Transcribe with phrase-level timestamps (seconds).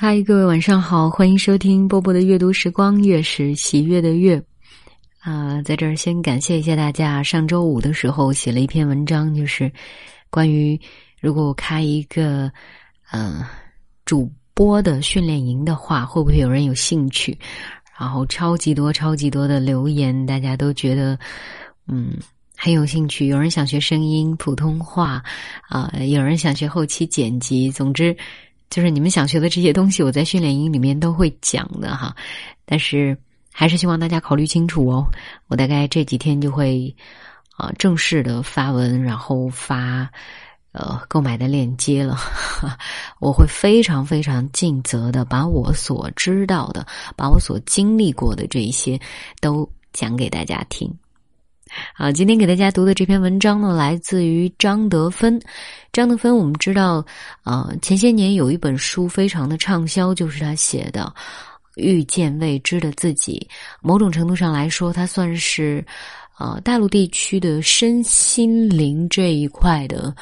[0.00, 4.40] 嗨，各位晚上好，欢迎收听波波的阅读时光，月是喜悦的月。
[5.18, 7.20] 啊，在这儿先感谢一下大家。
[7.20, 9.68] 上周五的时候写了一篇文章，就是
[10.30, 10.80] 关于
[11.20, 12.48] 如果我开一个
[13.10, 13.42] 嗯
[14.04, 17.36] 主播的训练营的话，会不会有人有兴趣？
[17.98, 21.18] 然后超级多、超级多的留言，大家都觉得
[21.88, 22.12] 嗯
[22.56, 23.26] 很有兴趣。
[23.26, 25.20] 有人想学声音、普通话
[25.68, 28.16] 啊，有人想学后期剪辑，总之。
[28.70, 32.14] 就是你们想学的这些东西，我在训练营里面都会讲的哈。
[32.64, 33.16] 但是
[33.52, 35.06] 还是希望大家考虑清楚哦。
[35.46, 36.94] 我大概这几天就会
[37.56, 40.10] 啊正式的发文，然后发
[40.72, 42.16] 呃购买的链接了。
[43.20, 49.00] 我会非常非常尽责的把我所知道的、把我所经历过的这一些
[49.40, 50.92] 都讲给大家听。
[51.96, 55.40] 啊，今天给大家读的这篇文章呢，来自于张德芬。
[55.92, 57.04] 张德芬，我们知道，
[57.42, 61.12] 啊，前些年有一本书非常的畅销，就是他写的
[61.80, 63.46] 《遇见未知的自己》。
[63.80, 65.84] 某种程度上来说，他算是
[66.36, 70.14] 啊大陆地区的身心灵这一块的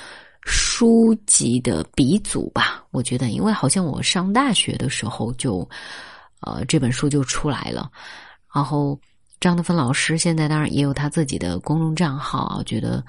[0.43, 2.85] 书籍的鼻祖吧。
[2.91, 5.69] 我觉得，因为好像我上大学的时候就，
[6.41, 7.91] 呃，这本书就出来了，
[8.55, 8.99] 然后。
[9.41, 13.05] 张德芬老师现在当然也有他自己的公众账号啊，我，觉得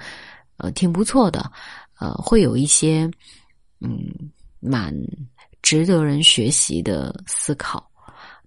[0.57, 1.51] 呃挺不错的，
[1.99, 3.09] 呃会有一些
[3.79, 4.11] 嗯
[4.59, 4.93] 蛮
[5.61, 7.89] 值得人学习的思考。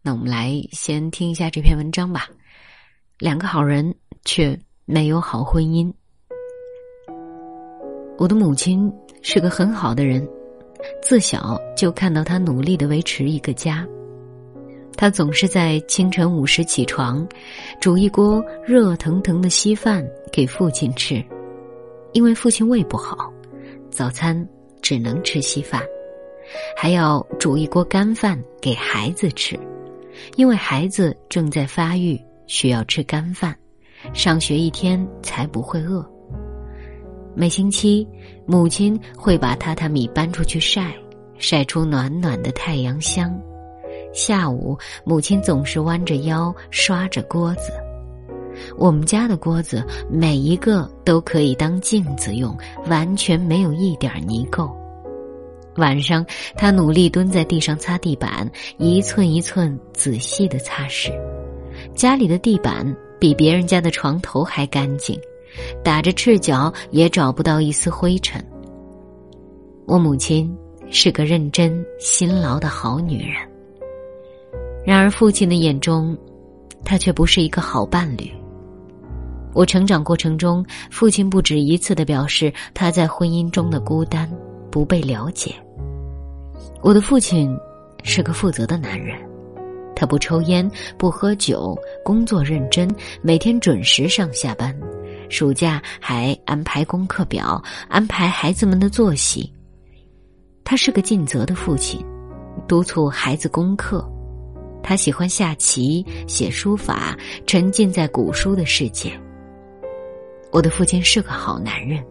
[0.03, 2.28] 那我们来先听一下这篇文章吧。
[3.19, 3.94] 两个好人
[4.25, 5.92] 却没有好婚姻。
[8.19, 8.91] 我的母亲
[9.22, 10.27] 是个很好的人，
[11.03, 13.87] 自小就看到她努力的维持一个家。
[15.01, 17.27] 他总是在清晨五时起床，
[17.81, 21.25] 煮一锅热腾腾的稀饭给父亲吃，
[22.12, 23.33] 因为父亲胃不好，
[23.91, 24.47] 早餐
[24.83, 25.81] 只能吃稀饭；
[26.77, 29.59] 还要煮一锅干饭给孩子吃，
[30.37, 33.56] 因为孩子正在发育，需要吃干饭，
[34.12, 36.06] 上学一天才不会饿。
[37.34, 38.06] 每星期，
[38.44, 40.94] 母亲会把榻榻米搬出去晒，
[41.39, 43.34] 晒出暖暖的太阳香。
[44.12, 47.72] 下午，母亲总是弯着腰刷着锅子。
[48.76, 52.56] 我们家的锅子每一个都可以当镜子用，
[52.88, 54.71] 完全没有一点泥垢。
[55.76, 56.26] 晚上，
[56.56, 61.12] 他努力蹲在地上擦地板，一寸一寸仔细的擦拭。
[61.94, 62.84] 家里的地板
[63.19, 65.19] 比别人家的床头还干净，
[65.84, 68.44] 打着赤脚也找不到一丝灰尘。
[69.87, 70.54] 我母亲
[70.91, 73.50] 是个认真辛劳的好女人。
[74.84, 76.16] 然而，父亲的眼中，
[76.84, 78.30] 他却不是一个好伴侣。
[79.52, 84.30] 我成长过程中，父亲不止一次的表示他在婚姻中的孤单，
[84.70, 85.54] 不被了解。
[86.82, 87.54] 我的父亲
[88.02, 89.18] 是个负责的男人，
[89.94, 92.88] 他不抽烟，不喝酒，工作认真，
[93.22, 94.74] 每天准时上下班，
[95.28, 99.52] 暑假还安排功课表，安排孩子们的作息。
[100.64, 102.02] 他是个尽责的父亲，
[102.66, 104.08] 督促孩子功课。
[104.82, 109.12] 他喜欢下棋、写书法，沉浸在古书的世界。
[110.50, 112.04] 我的父亲是个好男人，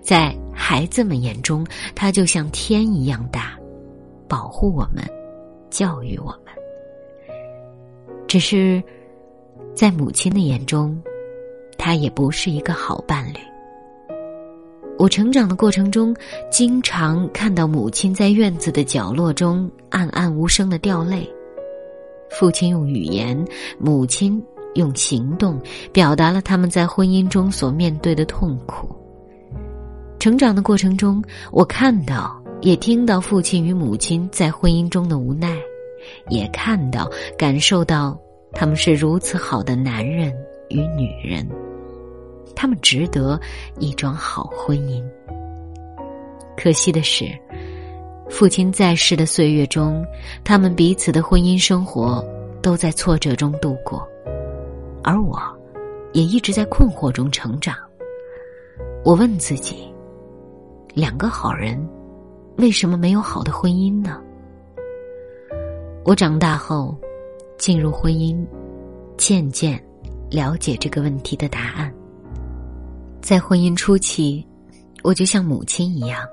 [0.00, 3.58] 在孩子们眼中，他就像天一样大，
[4.26, 5.04] 保护我们，
[5.70, 6.54] 教育我们。
[8.26, 8.82] 只是，
[9.74, 11.00] 在母亲的眼中，
[11.76, 13.38] 他也不是一个好伴侣。
[14.96, 16.16] 我成长的过程中，
[16.50, 21.28] 经常看到母亲在院子的角落中暗暗无声的掉泪。
[22.38, 23.42] 父亲用语言，
[23.78, 24.42] 母亲
[24.74, 25.60] 用行动，
[25.92, 28.88] 表达了他们在婚姻中所面对的痛苦。
[30.18, 35.56] 成长的过程中，我看到也听到父亲与母亲在婚姻中的无奈，
[36.28, 37.08] 也看到
[37.38, 38.18] 感受到
[38.52, 40.34] 他们是如此好的男人
[40.70, 41.46] 与女人，
[42.56, 43.40] 他们值得
[43.78, 45.04] 一桩好婚姻。
[46.56, 47.26] 可惜的是。
[48.28, 50.04] 父亲在世的岁月中，
[50.42, 52.24] 他们彼此的婚姻生活
[52.60, 54.06] 都在挫折中度过，
[55.02, 55.38] 而我，
[56.12, 57.76] 也一直在困惑中成长。
[59.04, 59.92] 我问自己：
[60.94, 61.78] 两个好人，
[62.56, 64.20] 为什么没有好的婚姻呢？
[66.04, 66.96] 我长大后，
[67.56, 68.44] 进入婚姻，
[69.16, 69.80] 渐渐
[70.30, 71.92] 了解这个问题的答案。
[73.20, 74.44] 在婚姻初期，
[75.02, 76.26] 我就像母亲一样。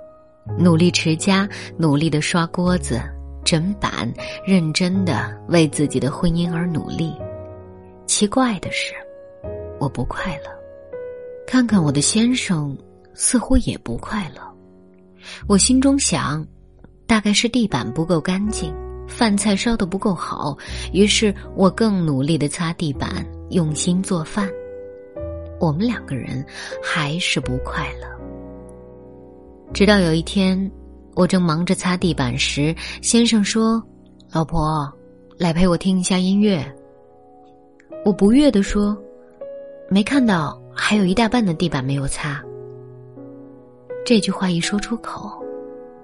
[0.58, 1.48] 努力持家，
[1.78, 3.02] 努力的刷锅子、
[3.44, 4.12] 砧板，
[4.46, 7.14] 认真的为自己的婚姻而努力。
[8.06, 8.94] 奇怪的是，
[9.80, 10.52] 我不快乐。
[11.48, 12.78] 看看我的先生，
[13.14, 14.42] 似乎也不快乐。
[15.48, 16.46] 我心中想，
[17.06, 18.74] 大概是地板不够干净，
[19.08, 20.58] 饭菜烧的不够好，
[20.94, 24.50] 于是我更努力的擦地板，用心做饭。
[25.60, 26.44] 我们两个人
[26.82, 28.21] 还是不快乐。
[29.74, 30.70] 直到有一天，
[31.16, 33.82] 我正忙着擦地板时，先生说
[34.32, 34.92] ：“老婆，
[35.38, 36.64] 来陪我听一下音乐。”
[38.04, 38.98] 我不悦的说
[39.90, 42.44] ：“没看到还有一大半的地板没有擦。”
[44.06, 45.42] 这句话一说出口，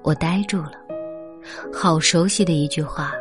[0.02, 0.74] 我呆住了。
[1.74, 3.12] 好熟悉的一句话，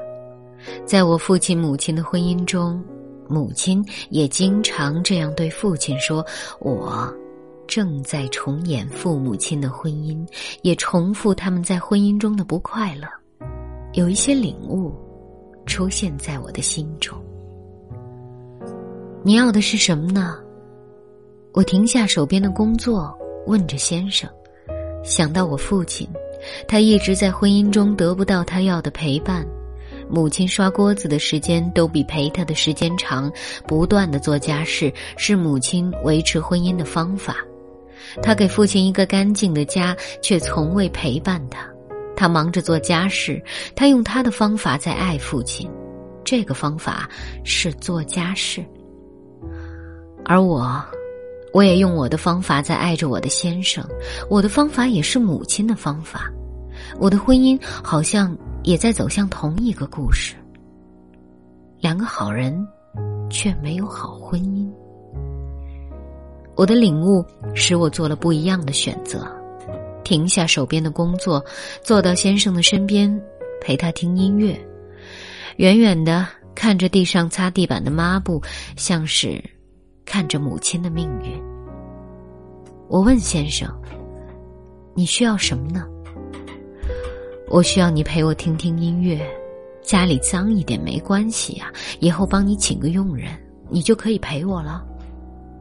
[0.84, 2.82] 在我父亲母亲的婚姻中，
[3.28, 6.24] 母亲也经常这样对父亲说
[6.60, 7.12] ：“我
[7.66, 10.26] 正在重演父母亲的婚姻，
[10.62, 13.06] 也重复他们在婚姻中的不快乐。”
[13.94, 14.92] 有一些领悟
[15.64, 17.16] 出现在我的心中。
[19.22, 20.38] 你要的是什么呢？
[21.52, 23.16] 我停下手边的工作，
[23.46, 24.28] 问着先生。
[25.02, 26.06] 想到我父亲，
[26.68, 29.46] 他一直在婚姻中得不到他要的陪伴，
[30.10, 33.32] 母亲刷锅子的时间都比陪他的时间长，
[33.66, 37.36] 不断的做家事是母亲维持婚姻的方法。
[38.22, 41.68] 他给父亲一个干净的家，却从未陪伴他。
[42.16, 43.42] 他忙着做家事，
[43.74, 45.70] 他用他的方法在爱父亲，
[46.24, 47.08] 这个方法
[47.44, 48.64] 是做家事，
[50.24, 50.82] 而我。
[51.52, 53.82] 我也用我的方法在爱着我的先生，
[54.28, 56.30] 我的方法也是母亲的方法，
[57.00, 60.34] 我的婚姻好像也在走向同一个故事。
[61.80, 62.54] 两个好人，
[63.30, 64.70] 却没有好婚姻。
[66.56, 67.24] 我的领悟
[67.54, 69.24] 使我做了不一样的选择，
[70.02, 71.44] 停下手边的工作，
[71.82, 73.22] 坐到先生的身边，
[73.60, 74.58] 陪他听音乐，
[75.56, 78.42] 远远的看着地上擦地板的抹布，
[78.76, 79.42] 像是。
[80.08, 81.36] 看着母亲的命运，
[82.88, 83.68] 我问先生
[84.94, 85.84] ：“你需要什么呢？”
[87.50, 89.20] 我需要你陪我听听音乐，
[89.82, 93.32] 家里脏一点没关系呀，以后帮你请个佣人，
[93.68, 94.86] 你就可以陪我了。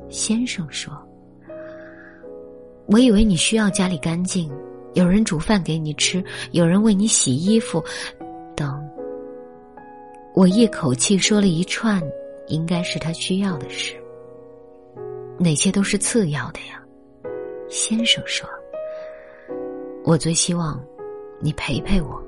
[0.10, 0.94] 先生说
[2.88, 4.52] ：“我以为你需要家里干净，
[4.94, 7.84] 有人煮饭给你吃，有人为你洗衣服，
[8.56, 8.81] 等。”
[10.36, 12.02] 我一口气说了一串，
[12.48, 13.96] 应该是他需要的事。
[15.38, 16.84] 哪些都是次要的呀，
[17.69, 18.48] 先生说。
[20.04, 20.80] 我最希望
[21.40, 22.22] 你陪陪我。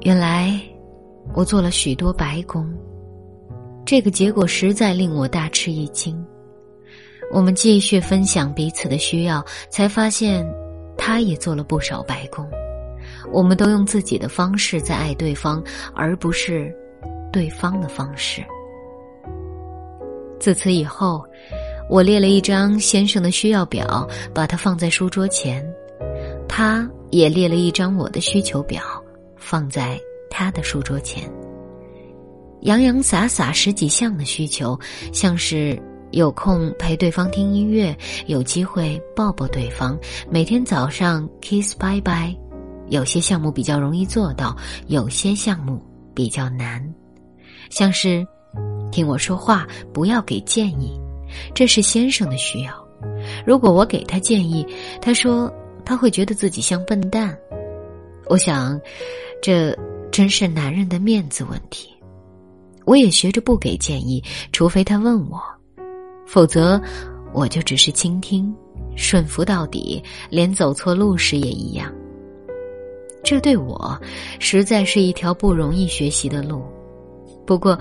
[0.00, 0.60] 原来
[1.34, 2.68] 我做了许多白工，
[3.88, 6.22] 这个结果实在令我大吃一惊。
[7.32, 10.46] 我们继续分享彼此的需要，才发现
[10.94, 12.46] 他也做了不少白工。
[13.32, 15.64] 我们都用自己的方式在爱对方，
[15.94, 16.70] 而不是
[17.32, 18.44] 对方的方式。
[20.38, 21.24] 自此以后，
[21.88, 25.64] 我列了一张先生的需要表，把它放在书桌前；
[26.46, 28.82] 他也列了一张我的需求表，
[29.38, 29.98] 放在
[30.28, 31.26] 他的书桌前。
[32.60, 34.78] 洋洋洒洒十几项的需求，
[35.12, 37.96] 像是有空陪对方听音乐，
[38.26, 39.98] 有机会抱抱对方，
[40.30, 42.36] 每天早上 kiss bye bye。
[42.88, 44.56] 有些项目比较容易做到，
[44.86, 45.82] 有些项目
[46.14, 46.82] 比较难，
[47.70, 48.26] 像是。
[48.90, 50.98] 听我说话，不要给建议，
[51.54, 52.72] 这是先生的需要。
[53.46, 54.66] 如果我给他建议，
[55.02, 55.52] 他说
[55.84, 57.38] 他会觉得自己像笨蛋。
[58.26, 58.80] 我想，
[59.42, 59.76] 这
[60.10, 61.90] 真是男人的面子问题。
[62.88, 65.38] 我也学着不给建议，除非他问我，
[66.26, 66.80] 否则
[67.34, 68.50] 我就只是倾听，
[68.96, 71.92] 顺服到底，连走错路时也一样。
[73.22, 74.00] 这对我
[74.38, 76.62] 实在是一条不容易学习的路。
[77.46, 77.78] 不过。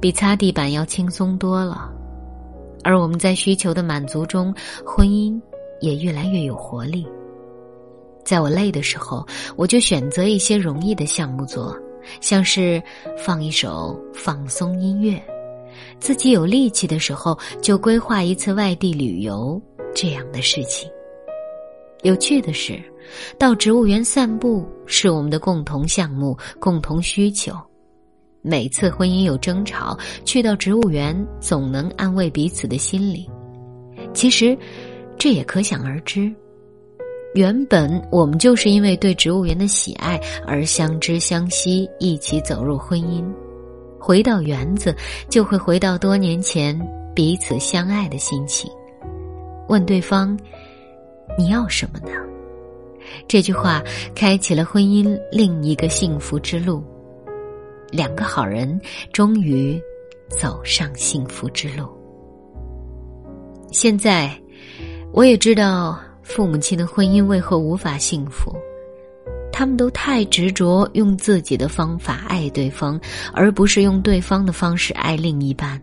[0.00, 1.92] 比擦地板要轻松多了，
[2.84, 4.54] 而我们在需求的满足中，
[4.86, 5.36] 婚姻
[5.80, 7.04] 也越来越有活力。
[8.24, 11.76] 在我累的时候，我就选择一些容易的项目做，
[12.20, 12.82] 像是
[13.16, 15.18] 放一首放松音乐；
[15.98, 19.60] 自己有力气的时候，就规划一次外地旅游
[19.94, 20.90] 这样的事情。
[22.02, 22.80] 有趣的是，
[23.38, 27.52] 到植物园散步是我们的共同项目、共同需求。
[28.40, 33.28] 每次婚姻有争吵，去到植物园总能安慰彼此的心理。
[34.14, 34.56] 其实，
[35.18, 36.32] 这也可想而知。
[37.34, 43.24] 原本我们就是因为对植物园的喜爱而相知相惜，一起走入婚姻。
[44.00, 44.94] 回到园子，
[45.28, 46.78] 就会回到多年前
[47.14, 48.70] 彼此相爱的心情。
[49.68, 50.38] 问对方
[51.36, 52.12] ：“你要什么呢？”
[53.28, 53.82] 这句话
[54.14, 56.82] 开启了婚姻另一个幸福之路。
[57.90, 58.80] 两个好人
[59.12, 59.80] 终于
[60.28, 61.86] 走上幸福之路。
[63.70, 64.30] 现在，
[65.12, 68.54] 我也知道父母亲的婚姻为何无法幸福，
[69.50, 73.00] 他们都太执着用自己的方法爱对方，
[73.32, 75.80] 而不是用对方的方式爱另一半。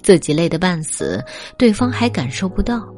[0.00, 1.22] 自己累得半死，
[1.58, 2.88] 对方还感受不到，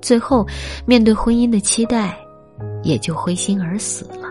[0.00, 0.46] 最后
[0.86, 2.18] 面对婚姻的期待，
[2.82, 4.28] 也就灰心而死了。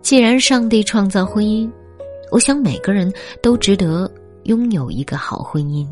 [0.00, 1.70] 既然上帝创造婚姻，
[2.30, 3.12] 我想每个人
[3.42, 4.10] 都值得
[4.44, 5.86] 拥有一个好婚姻，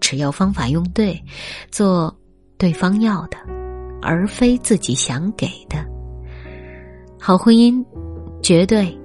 [0.00, 1.22] 只要方法用对，
[1.70, 2.14] 做
[2.56, 3.36] 对方要的，
[4.00, 5.84] 而非自己想给的。
[7.18, 7.84] 好婚姻，
[8.42, 8.96] 绝对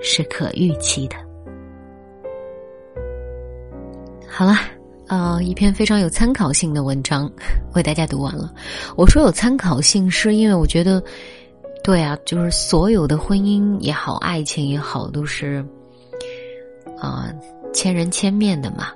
[0.00, 1.16] 是可预期的。
[4.28, 4.54] 好了，
[5.08, 7.30] 呃，一篇非常有参考性的文章
[7.74, 8.52] 为大家读完了。
[8.96, 11.02] 我说有参考性，是因为我觉得，
[11.82, 15.64] 对啊，就是所有的婚姻也好，爱情也好，都是
[16.98, 17.32] 啊
[17.72, 18.88] 千人千面的嘛。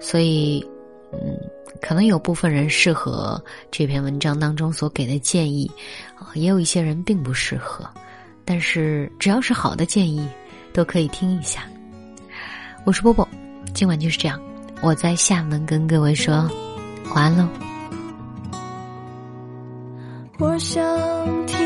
[0.00, 0.64] 所以，
[1.12, 1.38] 嗯，
[1.80, 5.70] 可能有部分人适合这篇文章当中所给的建议，
[6.34, 7.88] 也有一些人并不适合。
[8.44, 10.26] 但是只要是好的建议，
[10.72, 11.64] 都可以听一下。
[12.84, 13.28] 我是波波，
[13.74, 14.40] 今晚就是这样。
[14.80, 16.50] 我在厦门跟各位说
[17.14, 17.46] 晚安喽。
[20.38, 20.82] 我想
[21.46, 21.61] 听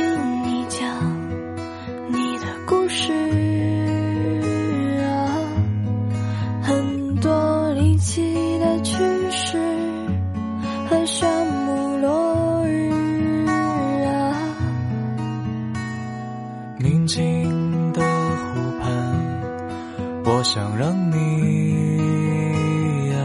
[20.57, 23.17] 想让你呀。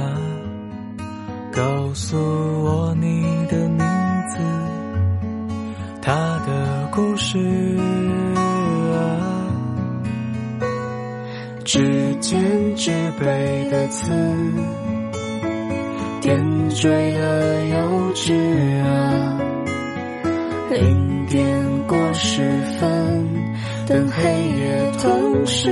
[1.54, 3.80] 告诉我你的名
[4.28, 4.38] 字，
[6.02, 6.12] 他
[6.46, 7.40] 的故事
[8.92, 9.00] 啊，
[11.64, 14.12] 指尖纸背的刺，
[16.20, 18.34] 点缀了幼稚
[18.84, 19.40] 啊，
[20.70, 22.42] 零点过十
[22.78, 23.26] 分，
[23.88, 24.22] 等黑
[24.60, 25.72] 夜吞噬。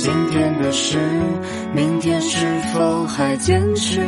[0.00, 0.96] 今天的事，
[1.74, 4.00] 明天是否还坚持？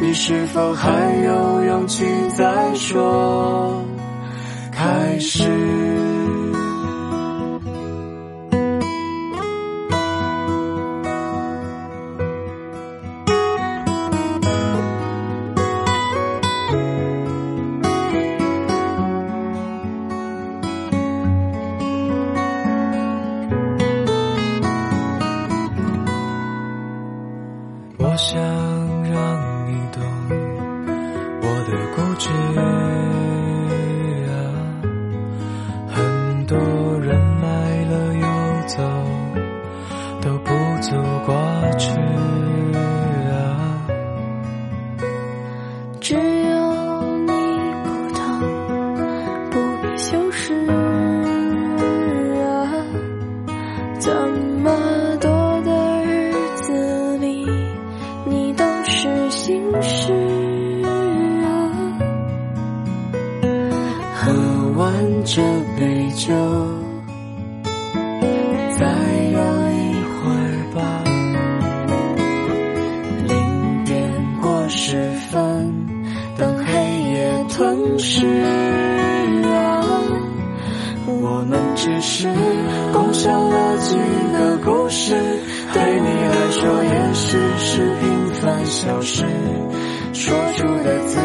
[0.00, 0.90] 你是否还
[1.22, 3.84] 有勇气再说
[4.72, 5.91] 开始？
[32.28, 32.61] 的
[65.24, 65.40] 这
[65.78, 66.32] 杯酒，
[68.78, 68.86] 再
[69.32, 69.40] 摇
[69.70, 69.80] 一
[70.12, 70.44] 会儿
[70.74, 70.80] 吧。
[73.28, 73.92] 零点
[74.40, 75.72] 过十分，
[76.36, 76.72] 等黑
[77.10, 78.26] 夜吞噬
[79.44, 79.80] 啊。
[81.06, 82.28] 我们只是
[82.92, 85.14] 共享了几个故事，
[85.72, 89.24] 对你来说也许是平凡小事。
[90.12, 91.18] 说出的字，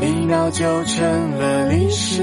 [0.00, 2.22] 一秒就成了历史。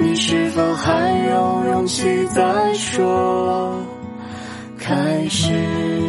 [0.00, 3.84] 你是否还有勇气再说
[4.78, 6.01] 开始？